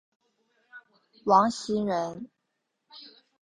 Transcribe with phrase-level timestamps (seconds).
[1.25, 2.27] 王袭人。